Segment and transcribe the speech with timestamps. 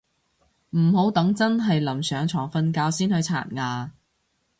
[0.71, 3.91] 唔好等真係臨上床瞓覺先去刷牙